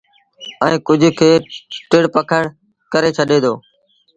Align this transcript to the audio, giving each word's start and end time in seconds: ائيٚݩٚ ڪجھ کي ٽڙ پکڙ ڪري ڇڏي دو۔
ائيٚݩٚ 0.63 0.83
ڪجھ 0.87 1.07
کي 1.19 1.31
ٽڙ 1.89 2.03
پکڙ 2.15 2.43
ڪري 2.91 3.09
ڇڏي 3.17 3.37
دو۔ 3.43 3.53